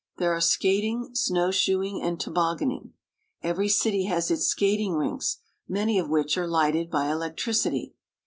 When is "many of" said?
5.67-6.09